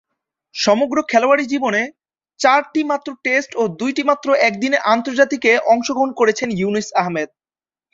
সমগ্র 0.55 0.97
খেলোয়াড়ী 1.11 1.45
জীবনে 1.53 1.81
চারটিমাত্র 2.39 3.09
টেস্ট 3.25 3.51
ও 3.55 3.73
দুইটিমাত্র 3.79 4.27
একদিনের 4.47 4.85
আন্তর্জাতিকে 4.93 5.51
অংশগ্রহণ 5.73 6.11
করেছেন 6.19 6.49
ইউনুস 6.53 6.87
আহমেদ। 7.01 7.29